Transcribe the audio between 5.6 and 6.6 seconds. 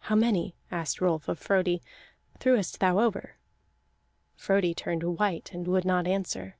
would not answer.